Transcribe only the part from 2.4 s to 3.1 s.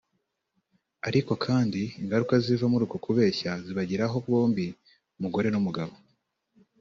ziva muri uko